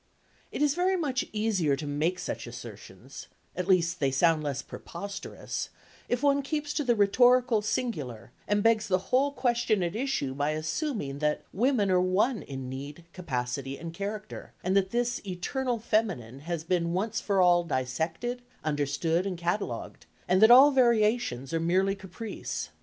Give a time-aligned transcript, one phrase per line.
[0.51, 5.69] It is very much easier to make such assertions, at least they sound less preposterous,
[6.09, 10.53] if one keeps to the rhetorical singular and begs the whole question at issue by
[10.53, 16.39] assuming that women are one in need, capacity and character, and that this eternal feminine
[16.39, 21.93] has been once for all dissected, understood and catalogued, and that all variations are merely
[21.93, 22.71] caprice.